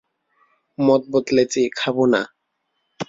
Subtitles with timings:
[0.77, 2.21] মত বদলেছি, খাব না।